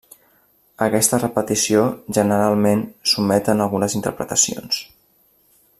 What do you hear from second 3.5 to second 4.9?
en algunes interpretacions.